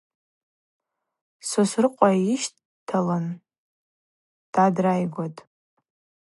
[1.49, 3.25] Сосрыкъва йыщталын
[4.51, 5.39] дгӏадрайгватӏ.